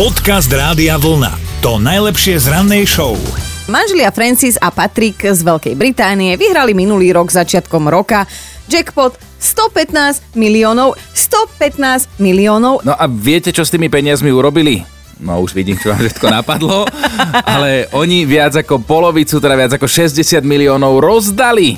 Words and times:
Podcast 0.00 0.48
Rádia 0.48 0.96
Vlna. 0.96 1.60
To 1.60 1.76
najlepšie 1.76 2.40
z 2.40 2.48
rannej 2.48 2.88
show. 2.88 3.20
Manželia 3.68 4.08
Francis 4.08 4.56
a 4.56 4.72
Patrick 4.72 5.20
z 5.20 5.44
Veľkej 5.44 5.76
Británie 5.76 6.40
vyhrali 6.40 6.72
minulý 6.72 7.12
rok 7.12 7.28
začiatkom 7.28 7.84
roka 7.84 8.24
jackpot 8.64 9.20
115 9.36 10.40
miliónov, 10.40 10.96
115 11.12 12.16
miliónov. 12.16 12.80
No 12.80 12.96
a 12.96 13.04
viete, 13.12 13.52
čo 13.52 13.60
s 13.60 13.68
tými 13.68 13.92
peniazmi 13.92 14.32
urobili? 14.32 14.80
No 15.20 15.44
už 15.44 15.52
vidím, 15.52 15.76
čo 15.76 15.92
vám 15.92 16.00
všetko 16.00 16.26
napadlo. 16.32 16.88
Ale 17.52 17.92
oni 17.92 18.24
viac 18.24 18.56
ako 18.56 18.80
polovicu, 18.80 19.36
teda 19.36 19.52
viac 19.52 19.76
ako 19.76 19.84
60 19.84 20.16
miliónov 20.40 20.96
rozdali. 20.96 21.76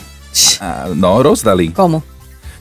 A, 0.62 0.94
no, 0.94 1.26
rozdali. 1.26 1.74
Komu? 1.74 1.98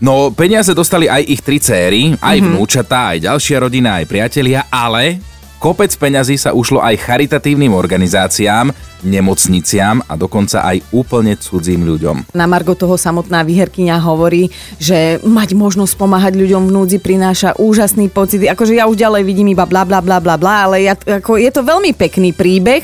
No, 0.02 0.34
peniaze 0.34 0.74
dostali 0.74 1.06
aj 1.06 1.22
ich 1.22 1.46
tri 1.46 1.62
céry, 1.62 2.18
aj 2.18 2.18
mm-hmm. 2.18 2.50
vnúčatá, 2.50 3.14
aj 3.14 3.30
ďalšia 3.30 3.62
rodina, 3.62 4.02
aj 4.02 4.10
priatelia, 4.10 4.66
ale 4.74 5.22
kopec 5.62 5.94
peňazí 5.94 6.42
sa 6.42 6.58
ušlo 6.58 6.82
aj 6.82 6.98
charitatívnym 7.06 7.70
organizáciám, 7.78 8.74
nemocniciam 9.06 10.02
a 10.10 10.18
dokonca 10.18 10.66
aj 10.66 10.82
úplne 10.90 11.38
cudzím 11.38 11.86
ľuďom. 11.86 12.34
Na 12.34 12.50
Margo 12.50 12.74
toho 12.74 12.98
samotná 12.98 13.46
výherkyňa 13.46 14.02
hovorí, 14.02 14.50
že 14.82 15.22
mať 15.22 15.54
možnosť 15.54 15.94
pomáhať 15.94 16.34
ľuďom 16.34 16.66
v 16.66 16.74
núdzi 16.74 16.98
prináša 16.98 17.54
úžasný 17.62 18.10
pocit. 18.10 18.42
Akože 18.50 18.74
ja 18.74 18.90
už 18.90 18.98
ďalej 18.98 19.22
vidím 19.22 19.54
iba 19.54 19.70
bla 19.70 19.86
bla 19.86 20.02
bla 20.02 20.18
bla 20.18 20.34
bla, 20.34 20.66
ale 20.66 20.90
ja, 20.90 20.98
ako, 20.98 21.38
je 21.38 21.54
to 21.54 21.62
veľmi 21.62 21.94
pekný 21.94 22.34
príbeh, 22.34 22.82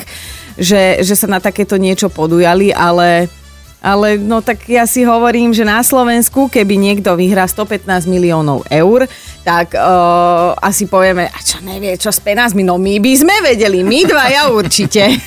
že, 0.54 1.02
že 1.02 1.18
sa 1.18 1.26
na 1.26 1.42
takéto 1.42 1.82
niečo 1.82 2.14
podujali, 2.14 2.70
ale 2.70 3.26
ale 3.81 4.17
no 4.17 4.41
tak 4.41 4.66
ja 4.66 4.90
si 4.90 5.05
hovorím, 5.05 5.54
že 5.54 5.62
na 5.62 5.86
Slovensku, 5.86 6.49
keby 6.49 6.76
niekto 6.77 7.13
vyhrá 7.13 7.45
115 7.45 8.09
miliónov 8.09 8.66
eur, 8.73 9.05
tak 9.45 9.77
uh, 9.77 10.58
asi 10.59 10.90
povieme, 10.90 11.30
a 11.30 11.40
čo 11.40 11.62
nevie, 11.62 11.95
čo 11.95 12.09
s 12.09 12.20
penázmi, 12.20 12.66
no 12.66 12.81
my 12.81 12.98
by 12.98 13.13
sme 13.13 13.36
vedeli, 13.45 13.86
my 13.86 14.00
dva 14.03 14.26
ja 14.27 14.44
určite. 14.50 15.08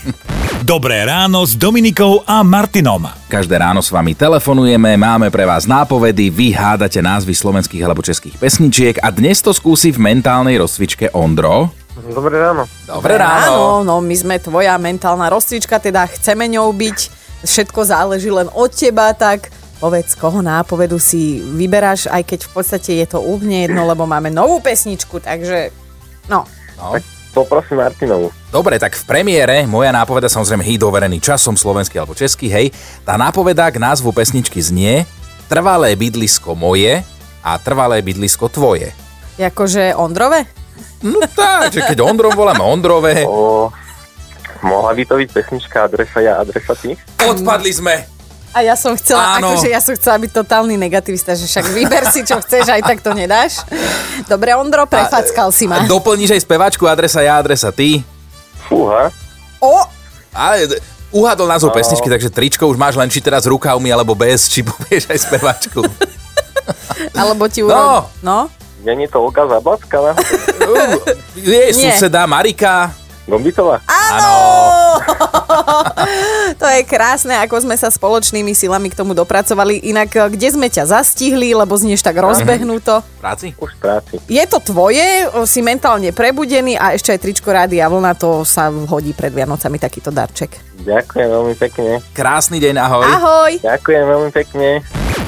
Dobré 0.60 1.02
ráno 1.08 1.40
s 1.40 1.56
Dominikou 1.56 2.20
a 2.28 2.44
Martinom. 2.44 3.08
Každé 3.32 3.56
ráno 3.56 3.80
s 3.80 3.88
vami 3.88 4.12
telefonujeme, 4.12 4.92
máme 4.94 5.32
pre 5.32 5.48
vás 5.48 5.64
nápovedy, 5.64 6.28
vy 6.28 6.52
hádate 6.52 7.00
názvy 7.00 7.32
slovenských 7.32 7.80
alebo 7.80 8.04
českých 8.04 8.36
pesničiek 8.36 9.00
a 9.00 9.08
dnes 9.08 9.40
to 9.40 9.56
skúsi 9.56 9.88
v 9.88 9.98
mentálnej 10.04 10.60
rozcvičke 10.60 11.16
Ondro. 11.16 11.72
Dobré 11.96 12.38
ráno. 12.38 12.68
Dobré 12.84 13.16
ráno. 13.16 13.82
Áno, 13.82 13.88
no 13.88 13.94
my 14.04 14.14
sme 14.14 14.36
tvoja 14.36 14.76
mentálna 14.76 15.32
rozcvička, 15.32 15.80
teda 15.80 16.04
chceme 16.12 16.44
ňou 16.48 16.70
byť, 16.76 16.98
všetko 17.44 17.80
záleží 17.84 18.28
len 18.32 18.48
od 18.52 18.70
teba, 18.72 19.12
tak 19.16 19.52
povedz, 19.80 20.12
koho 20.14 20.44
nápovedu 20.44 21.00
si 21.00 21.40
vyberáš, 21.40 22.06
aj 22.12 22.22
keď 22.28 22.40
v 22.44 22.50
podstate 22.52 22.90
je 23.00 23.06
to 23.08 23.18
úplne 23.24 23.64
jedno, 23.64 23.88
lebo 23.88 24.04
máme 24.04 24.28
novú 24.28 24.60
pesničku, 24.60 25.24
takže 25.24 25.72
no. 26.28 26.44
No. 26.76 26.96
Poprosím 27.30 27.78
Martinovu. 27.78 28.34
Dobre, 28.50 28.74
tak 28.82 28.98
v 28.98 29.06
premiére 29.06 29.62
moja 29.62 29.94
nápoveda 29.94 30.26
samozrejme 30.26 30.66
hit 30.66 30.82
overený 30.82 31.22
časom 31.22 31.54
slovenský 31.54 32.02
alebo 32.02 32.18
český, 32.18 32.50
hej. 32.50 32.74
Tá 33.06 33.14
nápoveda 33.14 33.70
k 33.70 33.78
názvu 33.78 34.10
pesničky 34.10 34.58
znie 34.58 35.06
Trvalé 35.50 35.98
bydlisko 35.98 36.54
moje 36.54 37.02
a 37.42 37.58
trvalé 37.58 38.06
bydlisko 38.06 38.46
tvoje. 38.54 38.94
Jakože 39.34 39.98
Ondrove? 39.98 40.46
No 41.02 41.26
tak, 41.26 41.74
že 41.74 41.82
keď 41.82 42.06
Ondrom 42.06 42.38
voláme 42.38 42.62
Ondrové, 42.62 43.24
O, 43.26 43.66
mohla 44.62 44.90
by 44.90 45.02
to 45.02 45.14
byť 45.16 45.28
pesnička 45.30 45.76
adresa 45.82 46.18
ja, 46.18 46.36
adresa 46.36 46.72
ty? 46.74 46.94
odpadli 47.18 47.70
sme. 47.70 47.94
A 48.50 48.60
ja 48.60 48.74
som 48.74 48.92
chcela, 48.92 49.38
Áno. 49.38 49.54
akože 49.54 49.68
ja 49.68 49.78
som 49.78 49.94
chcela 49.94 50.18
byť 50.18 50.30
totálny 50.34 50.74
negativista, 50.74 51.32
že 51.32 51.46
však 51.46 51.70
vyber 51.70 52.02
si, 52.10 52.20
čo 52.20 52.34
chceš, 52.36 52.66
aj 52.68 52.82
tak 52.82 52.98
to 52.98 53.12
nedáš. 53.12 53.62
Dobre, 54.26 54.52
Ondro, 54.52 54.84
prefackal 54.84 55.48
si 55.48 55.64
ma. 55.64 55.78
A 55.78 55.86
doplníš 55.86 56.34
aj 56.34 56.42
spevačku 56.42 56.82
adresa 56.84 57.20
ja, 57.20 57.38
adresa 57.38 57.70
ty. 57.70 58.02
Fúha. 58.66 59.14
O, 59.56 59.86
Ale 60.30 60.66
d- 60.66 60.82
uhádol 61.10 61.46
názov 61.48 61.70
pesničky, 61.70 62.06
takže 62.06 62.26
tričko 62.26 62.66
už 62.66 62.74
máš 62.74 62.94
len 62.94 63.06
či 63.06 63.18
teraz 63.18 63.46
rukavmi 63.46 63.86
alebo 63.86 64.14
bez, 64.14 64.46
či 64.46 64.62
povieš 64.62 65.06
aj 65.06 65.18
spevačku. 65.20 65.82
alebo 67.20 67.46
ti 67.46 67.62
No. 67.62 67.66
uro... 67.66 67.82
No. 68.20 68.38
Není 68.80 69.06
to 69.06 69.22
Olga 69.22 69.46
Zabacka? 69.46 69.98
Uh, 70.60 70.92
Je 71.34 71.72
Nie. 71.72 71.72
suseda 71.72 72.26
Marika. 72.26 72.92
Gombitová? 73.28 73.80
Áno. 73.88 74.32
To 76.60 76.66
je 76.66 76.82
krásne, 76.84 77.32
ako 77.40 77.62
sme 77.62 77.76
sa 77.78 77.88
spoločnými 77.88 78.52
silami 78.52 78.90
k 78.90 78.98
tomu 78.98 79.14
dopracovali. 79.14 79.80
Inak, 79.86 80.10
eh, 80.12 80.28
kde 80.34 80.48
sme 80.50 80.66
ťa 80.68 80.90
zastihli, 80.90 81.54
lebo 81.54 81.72
znieš 81.78 82.02
tak 82.04 82.18
rozbehnuto. 82.18 83.00
Práci? 83.22 83.54
Už 83.56 83.76
v 83.76 83.80
práci. 83.80 84.14
Je 84.26 84.44
to 84.50 84.58
tvoje, 84.60 85.30
si 85.46 85.60
mentálne 85.64 86.10
prebudený 86.10 86.76
a 86.76 86.92
ešte 86.92 87.14
aj 87.14 87.22
tričko 87.22 87.48
Rádia 87.54 87.86
Vlna, 87.88 88.12
to 88.18 88.42
sa 88.44 88.68
hodí 88.68 89.14
pred 89.14 89.32
Vianocami 89.32 89.78
takýto 89.78 90.10
darček. 90.10 90.58
Ďakujem 90.84 91.28
veľmi 91.28 91.54
pekne. 91.56 91.90
Krásny 92.16 92.58
deň, 92.58 92.74
ahoj. 92.80 93.04
Ahoj! 93.04 93.52
Ďakujem 93.60 94.04
veľmi 94.04 94.30
pekne. 94.32 94.68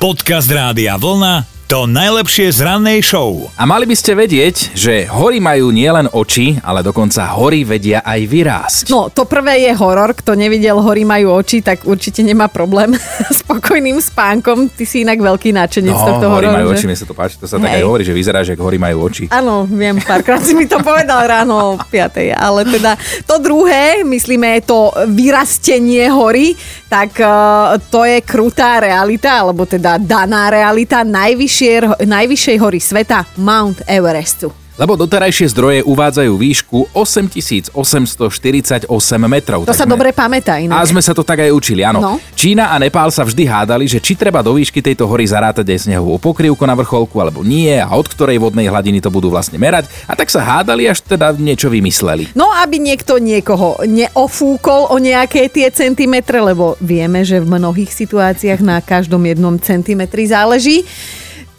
Podcast 0.01 0.49
Rádia 0.51 0.99
Vlna. 0.99 1.52
To 1.73 1.89
najlepšie 1.89 2.53
z 2.53 2.69
rannej 2.69 3.01
show. 3.01 3.49
A 3.57 3.65
mali 3.65 3.89
by 3.89 3.97
ste 3.97 4.13
vedieť, 4.13 4.77
že 4.77 5.09
hory 5.09 5.41
majú 5.41 5.73
nielen 5.73 6.05
oči, 6.13 6.61
ale 6.61 6.85
dokonca 6.85 7.25
hory 7.33 7.65
vedia 7.65 8.05
aj 8.05 8.21
vyrásť. 8.29 8.85
No, 8.93 9.09
to 9.09 9.25
prvé 9.25 9.65
je 9.65 9.73
horor. 9.73 10.13
Kto 10.13 10.37
nevidel 10.37 10.77
Hory 10.77 11.09
majú 11.09 11.33
oči, 11.33 11.65
tak 11.65 11.89
určite 11.89 12.21
nemá 12.21 12.53
problém 12.53 12.93
s 13.33 13.41
spokojným 13.41 14.05
spánkom. 14.05 14.69
Ty 14.69 14.85
si 14.85 15.01
inak 15.01 15.17
veľký 15.17 15.57
náčenec 15.57 15.97
No, 15.97 16.05
tohto 16.13 16.29
hory 16.29 16.53
hororu. 16.53 16.61
majú 16.61 16.67
že? 16.69 16.75
oči, 16.77 16.85
mne 16.93 16.99
sa 17.01 17.07
to 17.09 17.17
páči, 17.17 17.41
to 17.41 17.49
sa 17.49 17.57
tak 17.57 17.73
Hej. 17.73 17.81
aj 17.81 17.85
hovorí, 17.89 18.03
že 18.05 18.13
vyzerá, 18.13 18.45
že 18.45 18.53
hory 18.53 18.77
majú 18.77 19.09
oči. 19.09 19.33
Áno, 19.33 19.65
viem, 19.65 19.97
párkrát 19.97 20.45
si 20.45 20.53
mi 20.53 20.69
to 20.69 20.77
povedal 20.77 21.25
ráno 21.25 21.57
o 21.57 21.81
5. 21.81 21.89
Ale 22.37 22.69
teda 22.69 23.01
to 23.25 23.41
druhé, 23.41 24.05
myslíme 24.05 24.61
to 24.61 24.93
vyrastenie 25.09 26.13
hory, 26.13 26.53
tak 26.93 27.17
uh, 27.17 27.81
to 27.89 28.05
je 28.05 28.21
krutá 28.21 28.77
realita, 28.77 29.41
alebo 29.41 29.65
teda 29.65 29.97
daná 29.97 30.53
realita 30.53 31.01
najvyššie, 31.01 31.62
najvyššej 32.03 32.57
hory 32.59 32.81
sveta, 32.83 33.25
Mount 33.39 33.87
Everestu. 33.87 34.51
Lebo 34.81 34.97
doterajšie 34.97 35.53
zdroje 35.53 35.85
uvádzajú 35.85 36.33
výšku 36.33 36.97
8848 36.97 38.89
metrov. 39.29 39.69
To 39.69 39.77
sa 39.77 39.85
sme- 39.85 39.93
dobre 39.93 40.17
pamätá 40.17 40.57
A 40.57 40.65
inak. 40.65 40.89
sme 40.89 41.05
sa 41.05 41.13
to 41.13 41.21
tak 41.21 41.45
aj 41.45 41.53
učili, 41.53 41.85
áno. 41.85 42.01
No. 42.01 42.17
Čína 42.33 42.73
a 42.73 42.81
Nepál 42.81 43.13
sa 43.13 43.21
vždy 43.21 43.45
hádali, 43.45 43.85
že 43.85 44.01
či 44.01 44.17
treba 44.17 44.41
do 44.41 44.57
výšky 44.57 44.81
tejto 44.81 45.05
hory 45.05 45.29
zarátať 45.29 45.69
aj 45.77 45.93
snehovú 45.93 46.17
pokrývku 46.17 46.65
na 46.65 46.73
vrcholku 46.73 47.21
alebo 47.21 47.45
nie 47.45 47.77
a 47.77 47.93
od 47.93 48.09
ktorej 48.09 48.41
vodnej 48.41 48.73
hladiny 48.73 49.05
to 49.05 49.13
budú 49.13 49.29
vlastne 49.29 49.61
merať. 49.61 49.93
A 50.09 50.17
tak 50.17 50.33
sa 50.33 50.41
hádali, 50.41 50.89
až 50.89 51.05
teda 51.05 51.37
niečo 51.37 51.69
vymysleli. 51.69 52.33
No, 52.33 52.49
aby 52.49 52.81
niekto 52.81 53.21
niekoho 53.21 53.77
neofúkol 53.85 54.89
o 54.89 54.97
nejaké 54.97 55.53
tie 55.53 55.69
centimetre, 55.69 56.41
lebo 56.41 56.81
vieme, 56.81 57.29
že 57.29 57.45
v 57.45 57.61
mnohých 57.61 57.93
situáciách 57.93 58.65
na 58.65 58.81
každom 58.81 59.21
jednom 59.29 59.61
centimetri 59.61 60.25
záleží. 60.25 60.89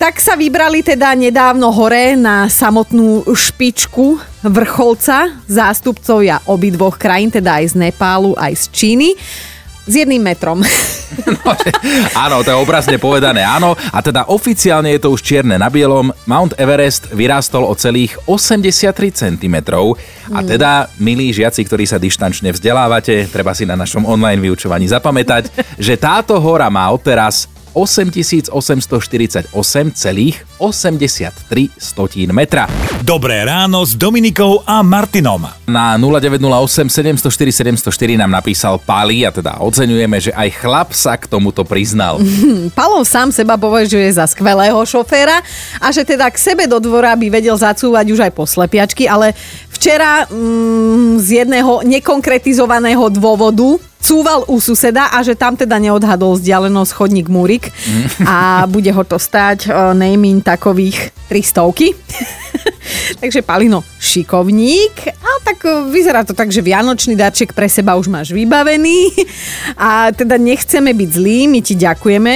Tak 0.03 0.19
sa 0.19 0.35
vybrali 0.35 0.83
teda 0.83 1.15
nedávno 1.15 1.71
hore 1.71 2.19
na 2.19 2.51
samotnú 2.51 3.23
špičku 3.23 4.19
vrcholca 4.43 5.31
zástupcovia 5.47 6.43
obidvoch 6.43 6.99
krajín, 6.99 7.31
teda 7.31 7.63
aj 7.63 7.71
z 7.71 7.75
Nepálu, 7.87 8.35
aj 8.35 8.51
z 8.51 8.63
Číny. 8.75 9.15
S 9.87 9.93
jedným 9.95 10.19
metrom. 10.19 10.59
Áno, 12.25 12.41
to 12.41 12.49
je 12.51 12.57
obrazne 12.57 12.97
povedané, 12.97 13.45
áno. 13.45 13.77
A 13.93 13.99
teda 14.01 14.27
oficiálne 14.31 14.91
je 14.97 15.01
to 15.03 15.13
už 15.13 15.21
čierne 15.21 15.55
na 15.59 15.69
bielom. 15.69 16.09
Mount 16.25 16.57
Everest 16.57 17.13
vyrástol 17.13 17.65
o 17.67 17.73
celých 17.77 18.17
83 18.25 18.91
cm. 19.13 19.55
A 20.33 20.39
teda, 20.43 20.89
milí 20.97 21.29
žiaci, 21.31 21.63
ktorí 21.63 21.85
sa 21.85 22.01
dištančne 22.01 22.51
vzdelávate, 22.51 23.29
treba 23.29 23.53
si 23.53 23.67
na 23.67 23.77
našom 23.77 24.07
online 24.07 24.41
vyučovaní 24.41 24.89
zapamätať, 24.89 25.77
že 25.77 25.99
táto 25.99 26.39
hora 26.41 26.67
má 26.73 26.89
odteraz 26.89 27.52
8848,83 27.73 29.49
metra. 32.29 32.69
Dobré 33.01 33.41
ráno 33.43 33.81
s 33.81 33.97
Dominikou 33.97 34.61
a 34.63 34.85
Martinom. 34.85 35.49
Na 35.65 35.97
0908 35.97 37.17
704 37.17 37.81
704 37.81 38.21
nám 38.21 38.31
napísal 38.31 38.77
Pali 38.77 39.25
a 39.25 39.33
teda 39.33 39.57
oceňujeme, 39.59 40.17
že 40.21 40.31
aj 40.31 40.49
chlap 40.61 40.93
sa 40.93 41.17
k 41.17 41.25
tomuto 41.25 41.65
priznal. 41.65 42.21
Palo 42.77 43.01
sám 43.01 43.33
seba 43.33 43.57
považuje 43.57 44.05
za 44.13 44.29
skvelého 44.29 44.77
šoféra 44.85 45.41
a 45.81 45.89
že 45.89 46.05
teda 46.05 46.29
k 46.29 46.37
sebe 46.37 46.69
do 46.69 46.77
dvora 46.77 47.17
by 47.17 47.27
vedel 47.27 47.57
zacúvať 47.57 48.05
už 48.13 48.19
aj 48.29 48.31
poslepiačky, 48.37 49.09
ale 49.09 49.33
včera 49.83 50.23
mm, 50.31 51.19
z 51.19 51.43
jedného 51.43 51.83
nekonkretizovaného 51.83 53.03
dôvodu 53.11 53.75
cúval 53.99 54.47
u 54.47 54.55
suseda 54.55 55.11
a 55.11 55.19
že 55.19 55.35
tam 55.35 55.59
teda 55.59 55.75
neodhadol 55.75 56.39
vzdialenosť 56.39 56.91
chodník 56.95 57.27
Múrik 57.27 57.67
a 58.23 58.63
bude 58.63 58.87
ho 58.95 59.03
to 59.03 59.19
stáť 59.19 59.67
uh, 59.67 59.91
nejmín 59.91 60.39
takových 60.39 61.11
300 61.27 61.67
Takže 63.19 63.43
Palino, 63.43 63.83
šikovník. 63.99 65.11
A 65.19 65.29
tak 65.43 65.63
e, 65.63 65.91
vyzerá 65.91 66.23
to 66.23 66.35
tak, 66.35 66.51
že 66.51 66.59
vianočný 66.63 67.15
darček 67.15 67.55
pre 67.55 67.67
seba 67.71 67.95
už 67.95 68.11
máš 68.11 68.35
vybavený. 68.35 69.11
A 69.79 70.11
teda 70.11 70.35
nechceme 70.35 70.91
byť 70.91 71.09
zlí, 71.11 71.47
my 71.47 71.59
ti 71.63 71.79
ďakujeme. 71.79 72.33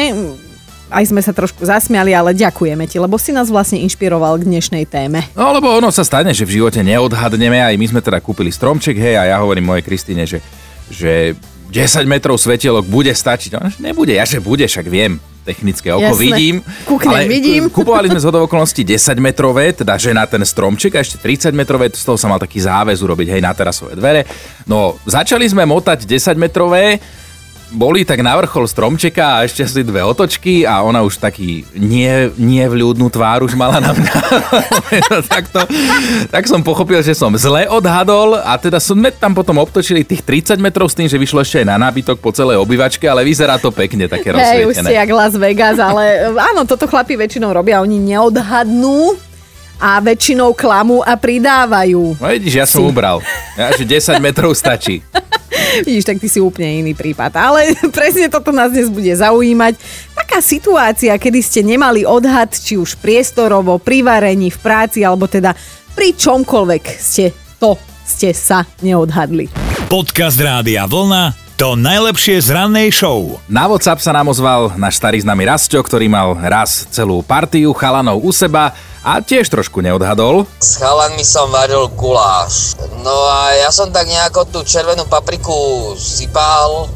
Aj 0.87 1.03
sme 1.11 1.19
sa 1.19 1.35
trošku 1.35 1.63
zasmiali, 1.67 2.15
ale 2.15 2.31
ďakujeme 2.31 2.87
ti, 2.87 2.97
lebo 2.97 3.19
si 3.19 3.35
nás 3.35 3.51
vlastne 3.51 3.79
inšpiroval 3.83 4.39
k 4.39 4.47
dnešnej 4.47 4.87
téme. 4.87 5.23
No 5.35 5.51
lebo 5.51 5.67
ono 5.67 5.91
sa 5.91 6.07
stane, 6.07 6.31
že 6.31 6.47
v 6.47 6.61
živote 6.61 6.79
neodhadneme, 6.83 7.59
aj 7.59 7.75
my 7.75 7.85
sme 7.91 8.01
teda 8.03 8.23
kúpili 8.23 8.49
stromček, 8.51 8.95
hej, 8.95 9.15
a 9.19 9.23
ja 9.35 9.37
hovorím 9.43 9.67
mojej 9.67 9.83
Kristine, 9.83 10.23
že, 10.23 10.39
že 10.87 11.35
10 11.67 12.07
metrov 12.07 12.39
svetielok 12.39 12.87
bude 12.87 13.11
stačiť. 13.11 13.59
Že 13.59 13.83
nebude, 13.83 14.15
ja 14.15 14.23
že 14.23 14.39
bude, 14.39 14.63
však 14.63 14.87
viem, 14.87 15.19
technické 15.43 15.91
oko 15.91 16.15
Jasné. 16.15 16.23
vidím. 16.23 16.55
Kúknem, 16.87 17.27
vidím. 17.27 17.63
Kupovali 17.75 18.07
sme 18.11 18.23
z 18.23 18.27
okolností 18.31 18.83
10 18.87 19.19
metrové, 19.19 19.75
teda 19.75 19.99
že 19.99 20.15
na 20.15 20.23
ten 20.23 20.43
stromček 20.43 20.95
a 20.95 21.03
ešte 21.03 21.19
30 21.19 21.51
metrové, 21.51 21.91
z 21.91 22.03
toho 22.03 22.15
sa 22.15 22.31
mal 22.31 22.39
taký 22.39 22.63
záväz 22.63 23.03
urobiť, 23.03 23.27
hej, 23.35 23.41
na 23.43 23.51
terasové 23.51 23.99
dvere. 23.99 24.23
No, 24.63 24.95
začali 25.03 25.43
sme 25.47 25.67
motať 25.67 26.07
10 26.07 26.39
metrové, 26.39 26.99
boli 27.67 28.07
tak 28.07 28.23
na 28.23 28.31
vrchol 28.33 28.63
stromčeka 28.63 29.39
a 29.39 29.43
ešte 29.43 29.59
asi 29.59 29.83
dve 29.83 29.99
otočky 29.99 30.63
a 30.63 30.79
ona 30.79 31.03
už 31.03 31.19
taký 31.19 31.67
nie, 31.75 32.31
nie 32.39 32.63
vľúdnu 32.63 33.11
tvár 33.11 33.43
už 33.43 33.59
mala 33.59 33.83
na 33.83 33.91
mňa. 33.91 34.13
Takto, 35.35 35.67
tak 36.31 36.47
som 36.47 36.63
pochopil, 36.63 37.03
že 37.03 37.11
som 37.11 37.29
zle 37.35 37.67
odhadol 37.67 38.39
a 38.39 38.55
teda 38.55 38.79
sme 38.79 39.11
tam 39.11 39.35
potom 39.35 39.59
obtočili 39.59 40.07
tých 40.07 40.23
30 40.23 40.57
metrov 40.57 40.87
s 40.87 40.95
tým, 40.95 41.11
že 41.11 41.19
vyšlo 41.19 41.43
ešte 41.43 41.59
aj 41.59 41.67
na 41.67 41.77
nábytok 41.77 42.17
po 42.17 42.31
celej 42.31 42.55
obývačke, 42.57 43.03
ale 43.03 43.27
vyzerá 43.27 43.59
to 43.59 43.67
pekne, 43.69 44.07
také 44.07 44.31
Hej, 44.31 44.63
už 44.63 44.79
rozsvietené. 44.79 44.87
si 44.87 44.93
jak 44.95 45.09
Las 45.11 45.35
Vegas, 45.35 45.77
ale 45.77 46.03
áno, 46.39 46.63
toto 46.63 46.87
chlapi 46.87 47.19
väčšinou 47.19 47.51
robia, 47.51 47.83
oni 47.83 47.99
neodhadnú 47.99 49.19
a 49.77 50.01
väčšinou 50.01 50.57
klamu 50.57 51.05
a 51.05 51.13
pridávajú. 51.13 52.17
No 52.17 52.27
vidíš, 52.31 52.53
ja 52.55 52.65
som 52.65 52.81
Si. 52.81 52.89
ubral. 52.89 53.21
Ja, 53.53 53.69
že 53.75 53.85
10 53.85 54.17
metrov 54.17 54.55
stačí. 54.55 55.03
Vidíš, 55.83 56.05
tak 56.07 56.17
ty 56.17 56.27
si 56.31 56.39
úplne 56.41 56.81
iný 56.85 56.93
prípad. 56.97 57.33
Ale 57.37 57.73
presne 57.97 58.31
toto 58.31 58.55
nás 58.55 58.71
dnes 58.71 58.89
bude 58.89 59.11
zaujímať. 59.11 59.75
Taká 60.15 60.39
situácia, 60.41 61.13
kedy 61.17 61.39
ste 61.43 61.61
nemali 61.61 62.07
odhad, 62.07 62.53
či 62.53 62.79
už 62.79 62.97
priestorovo, 62.97 63.77
pri 63.77 64.05
varení, 64.05 64.49
v 64.53 64.59
práci, 64.61 65.03
alebo 65.03 65.29
teda 65.29 65.53
pri 65.97 66.13
čomkoľvek 66.13 66.83
ste 66.97 67.33
to 67.57 67.73
ste 68.07 68.31
sa 68.31 68.63
neodhadli. 68.79 69.51
Podcast 69.91 70.39
Rádia 70.39 70.87
Vlna 70.87 71.47
to 71.57 71.73
najlepšie 71.73 72.37
z 72.37 72.53
rannej 72.53 72.93
show. 72.93 73.41
Na 73.49 73.65
WhatsApp 73.65 73.97
sa 73.97 74.13
nám 74.13 74.29
ozval 74.29 74.77
náš 74.77 75.01
starý 75.01 75.25
známy 75.25 75.49
Rastio, 75.49 75.81
ktorý 75.81 76.05
mal 76.05 76.37
raz 76.37 76.85
celú 76.93 77.25
partiu 77.25 77.73
chalanov 77.73 78.21
u 78.21 78.29
seba 78.29 78.77
a 79.07 79.23
tiež 79.23 79.47
trošku 79.47 79.79
neodhadol. 79.79 80.43
S 80.59 80.75
chalanmi 80.83 81.23
som 81.23 81.47
varil 81.47 81.87
guláš. 81.95 82.75
No 82.99 83.15
a 83.31 83.55
ja 83.55 83.71
som 83.71 83.87
tak 83.87 84.11
nejako 84.11 84.43
tú 84.51 84.59
červenú 84.67 85.07
papriku 85.07 85.95
sypal 85.95 86.91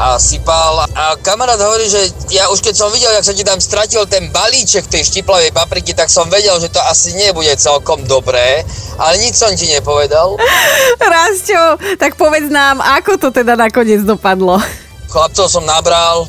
a 0.00 0.16
sypal 0.16 0.84
a 0.96 1.16
kamarát 1.20 1.60
hovorí, 1.60 1.88
že 1.88 2.08
ja 2.32 2.48
už 2.48 2.64
keď 2.64 2.74
som 2.76 2.88
videl, 2.92 3.12
jak 3.16 3.24
sa 3.24 3.36
ti 3.36 3.44
tam 3.44 3.60
stratil 3.60 4.04
ten 4.08 4.28
balíček 4.32 4.88
tej 4.88 5.04
štiplavej 5.08 5.52
papriky, 5.52 5.92
tak 5.92 6.08
som 6.08 6.28
vedel, 6.32 6.56
že 6.60 6.72
to 6.72 6.80
asi 6.84 7.12
nebude 7.16 7.52
celkom 7.56 8.04
dobré, 8.04 8.64
ale 8.96 9.20
nič 9.20 9.36
som 9.36 9.52
ti 9.56 9.68
nepovedal. 9.72 10.36
Rásťo, 11.00 11.80
tak 11.96 12.16
povedz 12.20 12.48
nám, 12.52 12.80
ako 12.80 13.16
to 13.16 13.28
teda 13.32 13.56
nakoniec 13.56 14.04
dopadlo. 14.04 14.60
Chlapcov 15.08 15.48
som 15.48 15.64
nabral, 15.64 16.28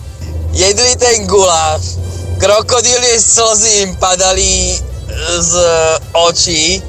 jedli 0.55 0.95
ten 0.95 1.27
guláš, 1.27 1.99
krokodílie 2.39 3.19
slzy 3.19 3.83
im 3.83 3.91
padali 3.99 4.79
z 5.39 5.53
očí, 6.13 6.81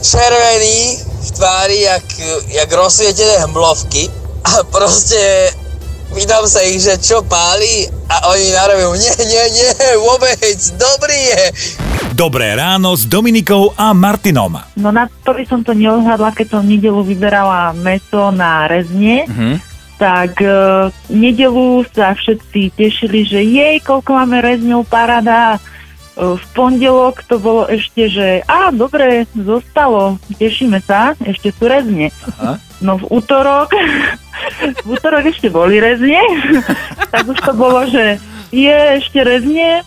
červený 0.00 0.80
v 1.20 1.28
tvári, 1.36 1.78
jak, 1.80 2.06
jak 2.48 2.68
rozsvietené 2.72 3.44
hmlovky 3.44 4.08
a 4.44 4.64
proste 4.72 5.52
pýtam 6.16 6.48
sa 6.48 6.64
ich, 6.64 6.80
že 6.80 6.96
čo 6.96 7.20
páli 7.24 7.88
a 8.08 8.32
oni 8.32 8.46
narobili, 8.52 8.96
nie, 9.04 9.14
nie, 9.28 9.44
nie, 9.52 9.70
vôbec, 10.00 10.58
dobrý 10.76 11.18
je. 11.32 11.44
Dobré 12.16 12.52
ráno 12.52 12.92
s 12.98 13.06
Dominikou 13.06 13.72
a 13.78 13.96
Martinom. 13.96 14.60
No 14.76 14.90
na 14.92 15.08
to 15.24 15.32
by 15.32 15.44
som 15.46 15.64
to 15.64 15.72
neodhadla, 15.72 16.34
keď 16.34 16.58
som 16.58 16.60
v 16.66 16.76
nedelu 16.76 17.00
vyberala 17.00 17.72
meso 17.72 18.28
na 18.34 18.68
rezne. 18.68 19.24
Mhm. 19.24 19.56
Tak 20.00 20.40
e, 20.40 20.88
nedelu 21.12 21.84
sa 21.92 22.16
všetci 22.16 22.72
tešili, 22.72 23.20
že 23.28 23.44
jej, 23.44 23.76
koľko 23.84 24.16
máme 24.16 24.40
rezňov, 24.40 24.88
parada. 24.88 25.60
V 26.20 26.44
pondelok 26.52 27.24
to 27.24 27.40
bolo 27.40 27.64
ešte, 27.64 28.12
že 28.12 28.44
a 28.44 28.68
dobre, 28.68 29.24
zostalo, 29.32 30.20
tešíme 30.36 30.84
sa, 30.84 31.16
ešte 31.24 31.48
sú 31.48 31.64
rezne. 31.64 32.12
Aha. 32.36 32.60
No 32.84 33.00
v 33.00 33.08
útorok, 33.08 33.72
v 34.84 34.88
útorok 34.88 35.24
ešte 35.32 35.48
boli 35.48 35.80
rezne, 35.80 36.20
tak 37.12 37.24
už 37.24 37.40
to 37.40 37.52
bolo, 37.56 37.88
že 37.88 38.20
je 38.52 38.78
ešte 39.00 39.24
rezne, 39.24 39.80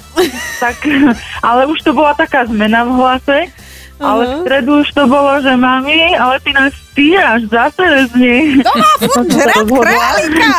tak, 0.58 0.82
ale 1.48 1.70
už 1.70 1.86
to 1.86 1.94
bola 1.94 2.18
taká 2.18 2.50
zmena 2.50 2.82
v 2.82 2.92
hlase. 2.98 3.40
Ale 4.04 4.26
v 4.26 4.34
stredu 4.44 4.84
už 4.84 4.90
to 4.92 5.08
bolo, 5.08 5.40
že 5.40 5.54
mami, 5.56 6.18
ale 6.20 6.36
ty 6.44 6.52
nás 6.52 6.76
stíhaš 6.92 7.48
zase 7.48 7.80
rezne. 7.80 8.60
Doma 8.60 8.90
furt 9.00 9.16
Som 9.16 9.26
sa 9.32 9.38
žrať 9.40 9.56
rozhodla. 9.64 9.86
králika. 9.86 10.52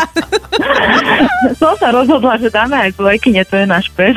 Som 1.60 1.74
sa 1.76 1.88
rozhodla, 1.92 2.34
že 2.40 2.48
dáme 2.48 2.76
aj 2.78 2.90
zlejkyne, 2.96 3.42
to 3.44 3.54
je 3.60 3.66
náš 3.68 3.86
pes. 3.92 4.16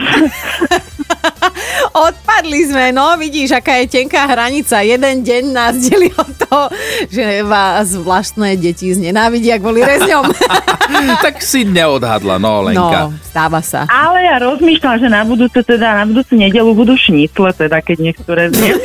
Odpadli 1.93 2.67
sme, 2.67 2.91
no 2.91 3.15
vidíš, 3.15 3.55
aká 3.55 3.79
je 3.79 3.87
tenká 3.87 4.27
hranica. 4.27 4.81
Jeden 4.81 5.23
deň 5.23 5.43
nás 5.51 5.73
delí 5.87 6.11
od 6.11 6.31
toho, 6.37 6.63
že 7.07 7.43
vás 7.43 7.95
vlastné 7.95 8.55
deti 8.55 8.91
znenávidia 8.91 9.59
kvôli 9.59 9.83
rezňom. 9.83 10.27
tak 11.25 11.39
si 11.39 11.63
neodhadla, 11.63 12.37
no 12.37 12.65
Lenka. 12.65 13.11
No, 13.11 13.15
stáva 13.21 13.59
sa. 13.61 13.85
Ale 13.87 14.23
ja 14.23 14.41
rozmýšľam, 14.41 14.97
že 14.99 15.07
na 15.07 15.21
budúce 15.23 15.59
teda, 15.61 16.01
na 16.01 16.05
budúcu 16.05 16.33
nedelu 16.35 16.71
budú 16.73 16.93
šnicle, 16.97 17.53
teda 17.53 17.79
keď 17.79 17.97
nechcú 18.01 18.31
rezne. 18.33 18.75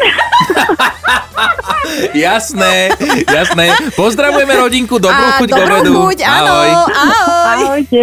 Jasné, 2.13 2.89
jasné. 3.29 3.65
Pozdravujeme 3.93 4.55
rodinku, 4.57 4.97
dobrú 4.97 5.23
a 5.29 5.37
chuť 5.39 5.49
k 5.51 5.61
obedu. 5.61 5.93
chuť, 6.09 6.19
áno, 6.25 6.53
Ahoj. 6.53 6.71
ahoj. 6.89 7.63
Ahojte. 7.69 8.03